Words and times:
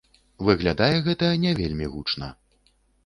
Выглядае 0.47 0.95
гэта 1.07 1.29
не 1.43 1.51
вельмі 1.59 1.91
гучна. 1.93 2.33